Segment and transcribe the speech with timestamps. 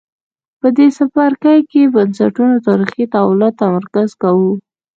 [0.59, 4.51] په دې څپرکي کې بنسټونو تاریخي تحولاتو تمرکز کوو.